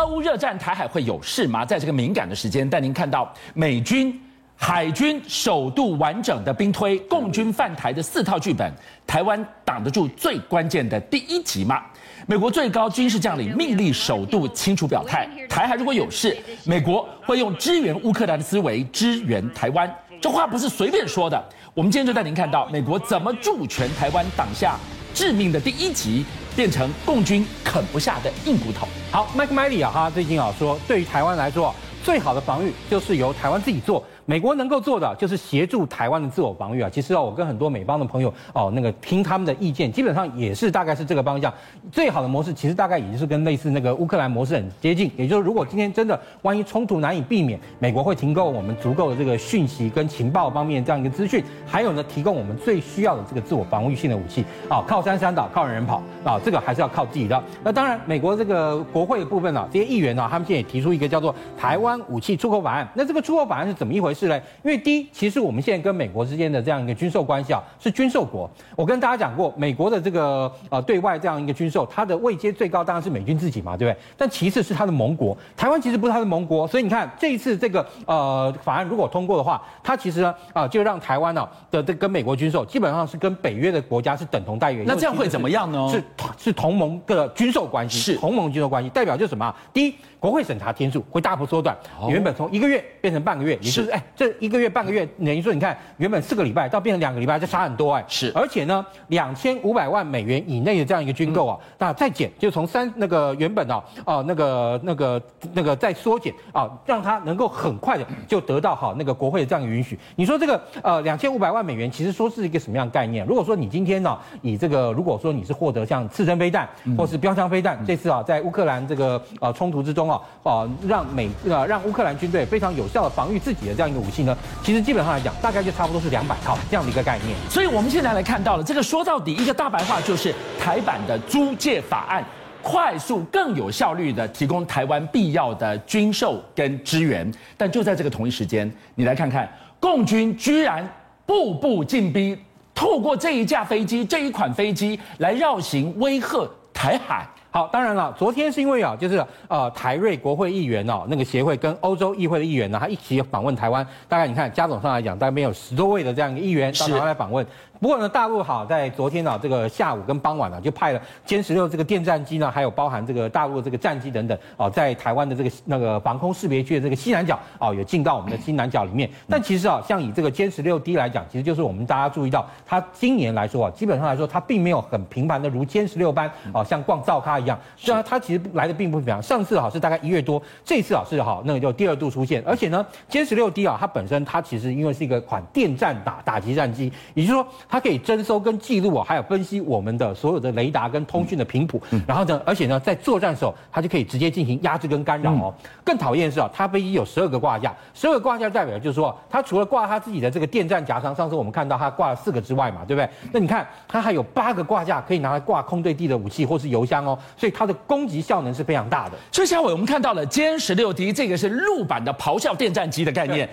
[0.00, 1.66] 俄乌热战，台海会有事吗？
[1.66, 4.18] 在这个敏感的时间，带您看到美军
[4.56, 8.72] 海军首度完整的兵推，共军犯台的四套剧本，
[9.06, 11.82] 台湾挡得住最关键的第一集吗？
[12.26, 16.34] 美国最高军事将领命令首度清楚表态，台海如果有事，
[16.64, 19.94] 美国会用支援乌克兰的思维支援台湾。
[20.22, 21.48] 这话不是随便说的。
[21.74, 24.78] 我们今天就带您看到美国怎么助拳台湾挡下
[25.14, 26.24] 致命的第一集，
[26.56, 28.88] 变成共军啃不下的硬骨头。
[29.10, 31.74] 好麦克米利啊，他最近啊说，对于台湾来说，
[32.04, 34.04] 最好的防御就是由台湾自己做。
[34.24, 36.88] 美国能够做的就是协助台湾的自我防御啊。
[36.90, 41.52] 其实啊，我跟很多美方的朋友哦，那个听他们的意见，基本上也是大概是这个方向。
[41.90, 45.10] 最好的模式其实大概也就是跟类似那个乌克兰模式很接近。
[45.16, 54.82] 也就是如果今天真的万一冲突难以避免，美国会提供我们足够的这个讯息跟情报方面这样一个资讯，还有呢，提供我们最需要的这个自我防御性的武器啊。
[54.86, 57.42] 靠山山倒，靠人人跑啊，这个还是要靠自己的。
[57.64, 62.88] 那当然，美国这个国会的部分啊，这些议员呢，他们现在也提出一个叫做台湾武器出口法案。
[62.94, 64.42] 那这个出口法案是怎么一回事嘞？
[64.62, 68.50] 因为第一，其实我们现在跟美国之间的这样一个军售关系啊，是军售国。
[68.76, 74.00] 我跟大家讲过，美国的这个呃对外这样一个军售，它的位阶最高当然是美军自己嘛，对不对？
[74.16, 84.84] 但其次是它的盟国，台湾其实不是它的盟国，所以你看这一次这个呃法案如果通过的话，它其实呢啊、呃、就让台湾呢的这跟美国军售基本上是跟北约的国家是等同待遇。
[84.86, 85.88] 那这样会怎么样呢？
[85.90, 86.02] 是
[86.38, 89.54] 是同盟的军售关系，是同盟军售关系，代表就是什么？
[89.72, 89.94] 第一。
[90.18, 91.76] 国会审查天数会大幅缩短，
[92.08, 98.04] 原本从一个月变成半个月，也就是哎，这一个月半个月，等于说你看原本四个礼拜到变成两个礼拜，就差很多哎。
[98.08, 105.22] 是，而且呢，两千五百万美元以内的这样一个军购啊，那再减就从三那个原本啊哦那个那个
[105.52, 109.98] 那个再缩减啊，让它能够很快的就得到好那个国会的这样一个允许。
[110.16, 113.26] 你说这个呃两千五百万美元，其实说是一个什么样的概念？
[113.26, 120.68] 如果说你今天呢以这个如果说你是获得像刺针飞弹或是标枪飞弹，这次啊在乌克兰这个呃冲突之中啊啊。
[120.86, 127.36] 让美呃让乌克兰军队非常有效的防御自己的这样个武器呢，其实基本上来讲，大概就差不多是两百套这样的一个概念。
[127.50, 132.24] 所以我们现在来看到了这个说到底一个大白话就是台版的租借法案，
[132.62, 137.30] 快速更有效率的提供台湾必要的军售跟支援。
[137.56, 139.50] 但就在这个同一时间，你来看看
[139.80, 140.88] 共军居然
[141.26, 142.36] 步步进逼，
[142.74, 147.26] 透过这一架飞机这一款飞机来绕行威吓台海。
[147.52, 153.86] 好，当然了，昨天是因为啊，就是呃台瑞国会议员哦，那个协会跟欧洲议会的议员呢，他一起访问台湾。
[154.08, 157.46] 大概你看，加总上来讲，大概没有十多位的这样一个议员到台湾来访问。
[157.82, 169.10] 不过呢，大陆好在昨天啊，这个下午跟傍晚呢，就派了歼十六这个电战机呢，还有包含这个大陆的这个战机等等哦，在台湾的这个那个防空识别区的这个西南角哦，有进到我们的西南角里面。
[169.28, 177.58] 但其实啊，像以这个歼十六 D 来讲，其实就是我们大家注意到，它今年来说啊，基本上来说，它并没有很频繁的如歼十六般哦，像逛灶咖一样。
[177.76, 182.40] 虽然它其实来的并不频繁，上次啊是大概一月多，这次啊是好那个就第二度出现。
[182.46, 187.44] 而且呢，歼十六 D 啊，它本身它其实因为是一个款电战打打击战机，也就是说。
[187.72, 195.54] 它可以征收跟记录啊，还有分析我们的所有的雷达跟通讯的频谱，然后呢，而且呢，在作战的时候，它就可以直接进行压制跟干扰哦。
[195.82, 203.08] 更讨厌的是啊，它飞机有十二个挂架，十二个挂架代表就是说，它除了挂它自己的这个电站夹舱，上次我们看到它挂了四个之外嘛，对不对？
[203.32, 209.12] 那你看它还有八个挂架可以拿来挂空对地的武器或是油箱哦，所以它的攻击效能是非常大的。
[209.32, 213.48] 所以下回我们看到了歼十六 D，这个是陆版的咆哮电战机的概念。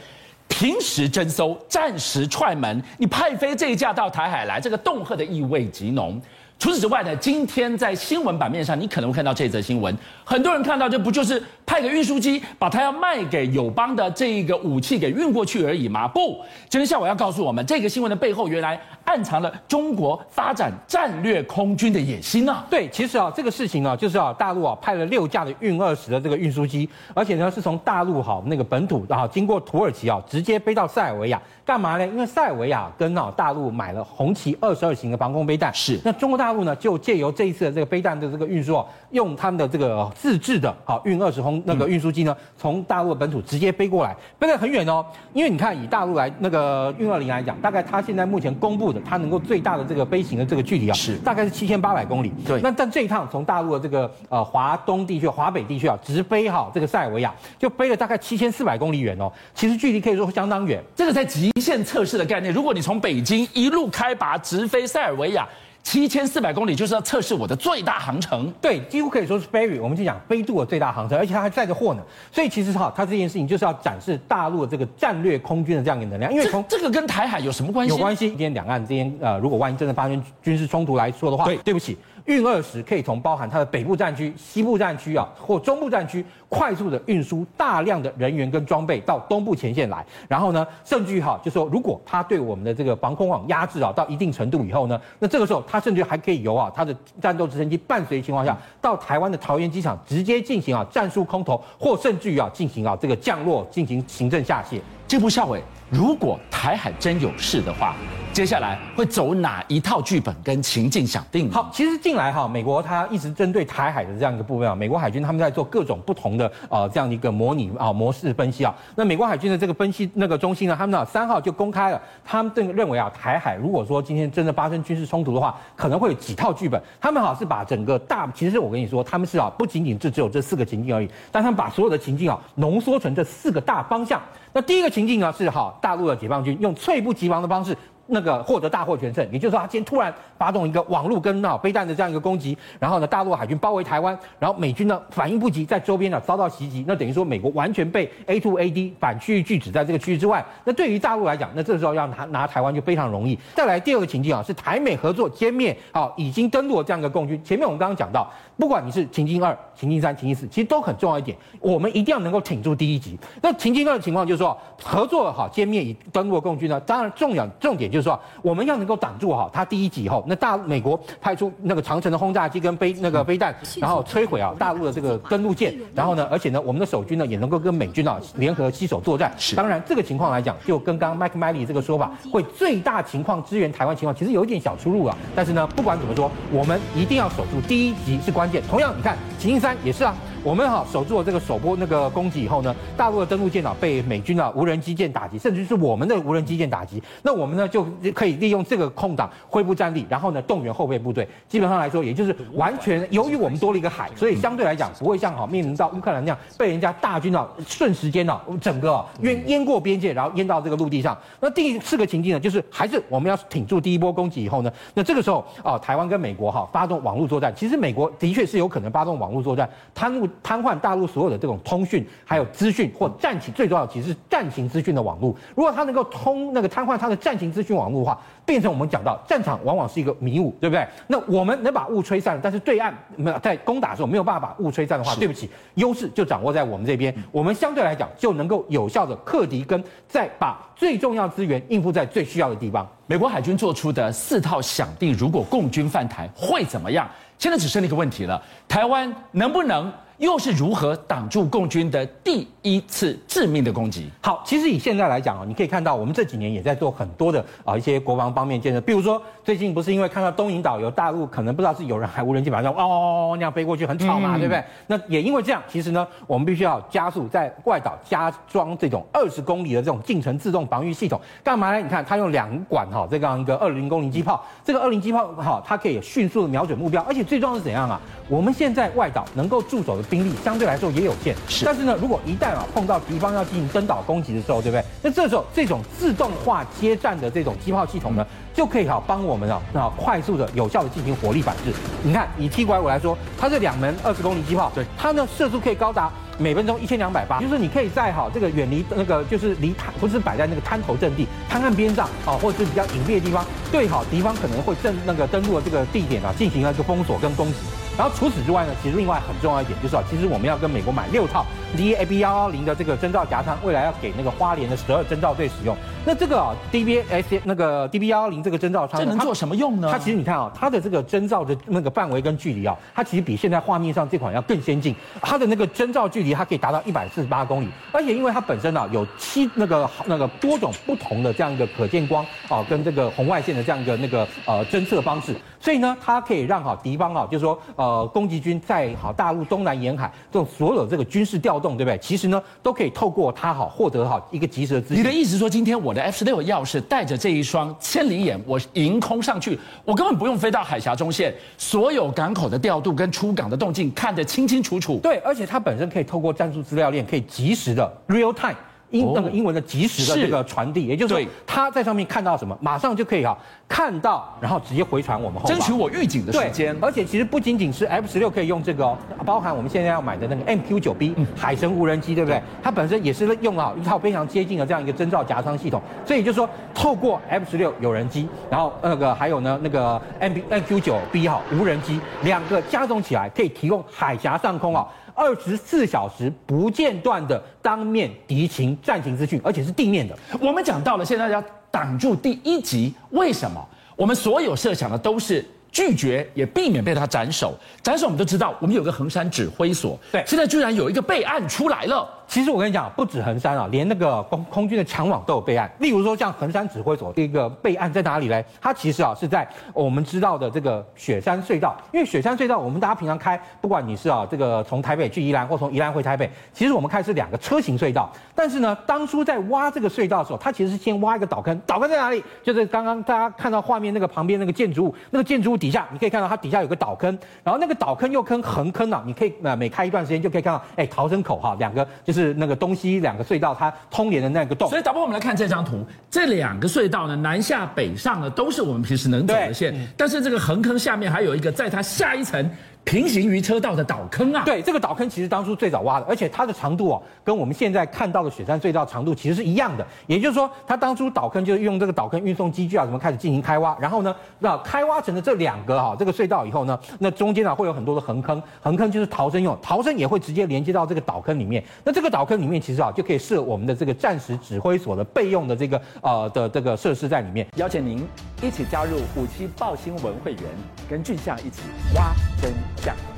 [0.49, 6.21] 平时征收，战时踹门，你派飞这一架到台海来，这个恫吓的意味极浓。
[6.59, 16.05] 除此之外呢，今天在新闻版面上，你可能会看到这则新闻，很多人看到这不就是派个运输机，把它要卖给友邦的这个武器给运过去而已吗？
[16.05, 22.65] 不，今天下午要告诉我们，这个新闻的背后原来暗藏了中国发展战略空军的野心啊！
[22.69, 32.05] 对，其实啊，这个事情啊，就是啊，大陆啊派了六架的运二十的这个运输机，而且呢是从大陆哈那个本土啊经过土耳其啊直接飞到塞尔维亚，干嘛呢？
[32.05, 36.48] 因为塞尔维亚跟啊大陆买了红旗二十二型的防空飞弹，是那中国大。
[36.49, 45.05] 大陆呢，就借由这一次的这个飞弹的这个运输啊，用他们的这个自制的啊运二十轰那个运输机呢，从大陆的本土直接飞过来，飞得很远哦。
[45.31, 52.33] 因为你看，以大陆来那个运二零来讲，大概它现在目前公布的，它能够最大的这个飞行的这个距离啊，是大概是七千八百公里。
[52.43, 59.31] 对，那但这一趟从大陆的这个呃华东地区、华北地区啊，直飞哈这个塞尔维亚，就飞了大概七千四百公里远哦。
[59.53, 62.51] 其实距离可以说相当远，这个在极限测试的概念。
[62.51, 65.47] 如果你从北京一路开拔直飞塞尔维亚。
[65.89, 72.03] 七千四百公里就是要测试我的最大航程，对，几乎可以说是 Sperry，我们就讲飞度的最大航程，而且它还载着货呢。
[72.31, 76.31] 所以其实哈，它这件事情就是要展示大陆的这个战略空军的这样一个能量。
[76.31, 77.89] 因为从这，这个跟台海有什么关系？
[77.91, 78.27] 有关系。
[78.29, 81.97] 今天两岸之间，呃，如果万一真的发生军事冲突来说的话，对，对不起。
[82.29, 90.05] 运二十可以从包含它的北部战区、西部战区啊，或中部战区，快速的运输大量的人员跟装备到东部前线来。
[90.27, 104.79] 然后呢，甚至于哈，就说如果它对我们的这个防空网压制啊到一定程度以后呢，那这个时候它甚至还可以由啊它的战斗直升机伴随情况下，到台湾的桃园机场直接进行啊战术空投，或甚至于啊进行啊这个降落进行行政下线。
[105.09, 105.59] 这部校委，
[105.89, 107.95] 如果台海真有事的话，
[108.31, 111.49] 接下来会走哪一套剧本跟情境想定？
[111.51, 118.71] 好，其实近来哈，美国它一直针对台海的这样一个部分啊，美国海军他们在做各种不同的呃这样一个模拟啊模式分析啊。
[118.93, 126.79] 那美国海军的这个分析那个中心呢，他们呢三号就公开了，他们这个认为啊，台海如果说今天真的发生军事冲突的话，可能会有几套剧本。
[127.01, 134.21] 他们好是把整个大，其实我跟你说，他们是啊不仅仅是只有这四个情境而已，但他们把所有的情境啊浓缩成这四个大方向。
[134.53, 137.75] 那第一个情境呢是哈，大陆的解放军用猝不及防的方式。
[138.11, 150.43] 那个获得大获全胜，也就是说，他今天突然发动一个网络跟啊飞弹的这样一个攻击，然后呢，大陆海军包围台湾，然后美军呢反应不及，在周边呢遭到袭击，那等于说美国完全被 A2AD 反区域拒止在这个区域之外。
[150.63, 153.37] 那对于大陆来讲，那这时候要拿拿台湾就非常容易。
[153.53, 157.39] 再来第二个情境啊，是台美合作歼灭啊已经登陆的这样一个共军。
[157.43, 158.27] 前面我们刚刚讲到，
[158.59, 163.17] 不管你是情境二、情境三、情境四，其实都很重要一点，我们一定要能够挺住第一集。
[163.41, 179.33] 那情境二的情况就是说，合作好歼灭以登陆的共军呢，当然重要重点就是说，我们要能够挡住哈，它第一集以后，那大美国派出那个长城的轰炸机跟飞那个飞弹，然后摧毁啊大陆的这个登陆舰，然后呢，而且呢，我们的守军呢也能够跟美军啊联合携手作战。
[179.37, 185.15] 是，当然这个情况来讲，就跟刚刚 Mike Miley 这个说法，会最大情况支援台湾情况，其实有一点小出入啊。
[185.33, 188.63] 但是呢，不管怎么说，我们一定要守住第一集是关键。
[188.69, 190.15] 同样，你看秦一山也是啊。
[190.41, 197.03] 我们哈守住了这个首波那个攻击以后呢，大陆的登陆舰啊被美军啊无人机舰打击，甚至是我们的无人机舰打击。
[197.21, 201.27] 那我们呢就可以利用这个空档恢复战力，然后呢动员后备部队。
[201.49, 211.17] 基本上来说，也就是完全由于我们多了一个海，所以相对来讲不会像哈面临到乌克兰那样被人家大军啊瞬时间啊整个淹淹过边界，然后淹到这个陆地上。
[211.41, 217.53] 那第四个情境呢，就是还是我们要挺住第一波攻击以后呢，那这个时候啊台湾跟美国哈发动网络作战。
[217.53, 220.28] 其实美国的确是有可能发动网络作战，贪污。
[220.41, 225.35] 瘫痪大陆所有的这种通讯，还有资讯或战情，最重要其实是战情资讯的网络。
[225.55, 230.87] 如果它能够通那个瘫痪它的战情资讯网络的话，变成我们讲到战场往往是一个迷雾，对不对？
[231.07, 237.13] 那我们能把雾吹散，但是对岸没有在攻打的时候没有办法把雾吹散的话，对不起，优势就掌握在我们这边。
[237.31, 242.87] 我们相对来讲就能够有效的克敌，跟再把最重要资源应付在最需要的地方。
[243.05, 247.07] 美国海军做出的四套想定，如果共军犯台会怎么样？
[247.37, 249.91] 现在只剩一个问题了：台湾能不能？
[250.19, 254.09] 又是如何挡住共军的第一次致命的攻击？
[254.21, 258.81] 好，其实以现在来讲啊，你可以看到我们这几年也在做很多的啊一些国防方面建设。
[258.81, 262.83] 比如说最近不是因为看到东引岛有大陆可能不知道是有人还无人机把它哦哦
[263.31, 264.61] 哦那样飞过去很吵嘛，对不对？
[264.87, 271.19] 那也因为这样，其实呢，我们必须要加速在外岛加装这种二十公里的这种近程自动防御系统。
[271.41, 271.81] 干嘛呢？
[271.81, 278.01] 你看它用两管哈这样一个二零公里机炮，这个二零机炮哈它可以迅速的瞄准目标，而且最重要是怎样啊？
[278.27, 281.65] 我们现在外岛能够驻守的兵力相对来说也有限，是。
[281.65, 284.83] 但是呢，如果一旦啊碰到敌方要进行登岛攻击的时候，对不对？
[285.03, 291.73] 那这时候这种自动化接战的这种机炮系统呢，就可以好帮我们啊啊快速的、有效的进行火力反制。
[292.03, 307.55] 你看，以 T 拐五来说，它是两门二十公里机炮，对，它呢射速可以高达每分钟一千两百八，就是你可以在好这个远离那个就是离滩，不是摆在那个滩头阵地、滩岸边上啊，或者是比较隐蔽的地方，对好敌方可能会正那个登陆的这个地点啊，进行了一个封锁跟攻击。
[307.99, 315.75] 然后除此之外呢，其实另外很重要一点就是啊，其实我们要跟美国买六套 DAB 幺幺零的这个侦察夹舱，未来要给那个花莲的十二侦察队使用。
[316.05, 319.89] 那这个啊，DBS 那个 DB 幺幺零这个侦察舱，这能做什么用呢？
[319.91, 324.95] 它其实你看啊，它的这个侦察的那个范围跟距离啊，它其实比现在画面上这款要更先进。
[325.21, 337.88] 它的那个侦察距离，它可以达到一百四十八公里，而且因为它本身啊有七那个那个多种不同的这样一个可见光啊，跟这个红外线的这样一个那个呃侦测方式，所以呢，它可以让好敌方啊，就是说呃。
[337.89, 341.97] 呃，攻击军在好大陆东南沿海这种所有这个军事调动，对不对？
[341.97, 344.99] 其实呢，都可以透过它好获得好一个及时的资讯。
[344.99, 354.99] 你的意思说，今天我的 F 十六要是带着这一双千里眼，我迎空上去，我根本不用飞到海峡中线，所有港口的调度跟出港的动静看得清清楚楚。
[355.01, 358.55] 对，而且它本身可以透过战术资料链，可以及时的 real time。
[358.91, 366.75] 英那个英文的及时的这个传递，也就是说他在上面看到什么，马上就可以哈看到，然后直接回传我们后方，争取我预警的时间。
[366.81, 372.41] 而且其实不仅仅是 F 十六可以用这个，哦包含我们现在要买的那个 MQ 九 B 海神无人机，对不对？
[372.63, 384.87] 它本身也是用了一套非常接近的这样一个征兆夹舱系统，所以就是说透过 F 十六有人机，然后那个还有呢那个 M MQ 九 B 哈无人机两个加总起来，可以提供海峡上空啊。
[385.19, 390.17] 二十四小时不间断的当面敌情战情资讯，而且是地面的。
[390.39, 393.61] 我们讲到了，现在要挡住第一集，为什么？
[393.97, 397.53] 我们所有设想的都是拒绝，也避免被他斩首。
[397.83, 402.09] 斩首我们都知道，我们有个衡山指挥所，对，现在居然有一个备案出来了。
[402.29, 405.67] 其实我跟你讲，不止横山啊，连那个空空军的强网都有备案。
[405.79, 408.39] 例如说，像横山指挥所这个备案在哪里呢？
[408.61, 411.75] 它其实啊是在我们知道的这个雪山隧道。
[411.91, 418.07] 因为雪山隧道，我们大家平常开，不管你是啊这个从台北去宜兰，或从宜兰回台北，其实我们开是两个车型隧道。
[418.35, 421.59] 但是呢，当初在挖这个隧道的时候，它其实是先挖一个岛坑。
[421.65, 422.23] 岛坑在哪里？
[422.43, 427.09] 就是刚刚大家看到画面那个旁边那个建筑物，那个建筑物底下，你可以看到它底下有个岛坑。
[427.43, 432.18] 然后那个岛坑又坑横坑啊，你可以呃每开一段时间就可以看到，哎，逃生口哈，两个就是。
[432.19, 434.69] 是那个东西两个隧道，它通连的那个洞。
[434.69, 439.73] 所以，导播，我们来看这张图，这两个隧道呢，南下北上呢，都是我们平时能走的线。
[439.95, 442.49] 但是这个横坑下面还有一个，在它下一层。
[442.83, 449.85] 平行于车道的岛坑啊，对，这个岛坑其实当初最早挖的，而且它的长度哦，跟我们现在看到的雪山隧道长度其实是一样的。
[450.07, 461.63] 也就是说，它当初岛坑就是用这个岛坑运送机具啊，什么开始进行开挖，然后呢，那开挖成了这两个哈这个隧道以后呢，那中间呢会有很多的横坑，横坑就是逃生用，逃生也会直接连接到这个岛坑里面。
[461.83, 467.45] 那这个岛坑里面其实啊就可以设我们的这个战时指挥所的备用的这个呃的这个设施在里面。
[467.57, 468.03] 邀请您
[468.41, 470.43] 一起加入虎七报新闻会员，
[470.89, 471.61] 跟俊相一起
[471.95, 473.08] 挖真相。